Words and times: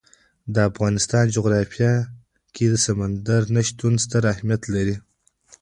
د 0.53 0.55
افغانستان 0.69 1.25
جغرافیه 1.35 1.93
کې 2.55 2.65
سمندر 2.85 3.41
نه 3.55 3.61
شتون 3.67 3.93
ستر 4.03 4.23
اهمیت 4.33 4.61
لري. 4.75 4.95